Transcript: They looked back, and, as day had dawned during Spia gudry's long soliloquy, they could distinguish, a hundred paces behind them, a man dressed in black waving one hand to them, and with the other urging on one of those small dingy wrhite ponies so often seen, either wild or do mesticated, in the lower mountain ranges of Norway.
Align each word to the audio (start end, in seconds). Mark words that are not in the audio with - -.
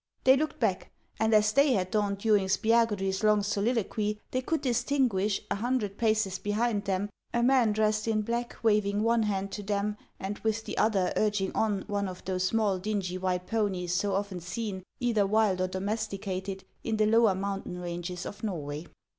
They 0.23 0.35
looked 0.35 0.59
back, 0.59 0.89
and, 1.19 1.31
as 1.31 1.53
day 1.53 1.73
had 1.73 1.91
dawned 1.91 2.17
during 2.17 2.47
Spia 2.47 2.87
gudry's 2.87 3.23
long 3.23 3.43
soliloquy, 3.43 4.19
they 4.31 4.41
could 4.41 4.61
distinguish, 4.61 5.43
a 5.51 5.53
hundred 5.57 5.99
paces 5.99 6.39
behind 6.39 6.85
them, 6.85 7.11
a 7.35 7.43
man 7.43 7.71
dressed 7.71 8.07
in 8.07 8.23
black 8.23 8.55
waving 8.63 9.03
one 9.03 9.21
hand 9.21 9.51
to 9.51 9.61
them, 9.61 9.97
and 10.19 10.39
with 10.39 10.65
the 10.65 10.75
other 10.75 11.13
urging 11.15 11.51
on 11.55 11.83
one 11.85 12.07
of 12.07 12.25
those 12.25 12.45
small 12.45 12.79
dingy 12.79 13.19
wrhite 13.19 13.45
ponies 13.45 13.93
so 13.93 14.15
often 14.15 14.39
seen, 14.39 14.81
either 14.99 15.27
wild 15.27 15.61
or 15.61 15.67
do 15.67 15.77
mesticated, 15.79 16.63
in 16.83 16.97
the 16.97 17.05
lower 17.05 17.35
mountain 17.35 17.77
ranges 17.77 18.25
of 18.25 18.41
Norway. 18.41 18.87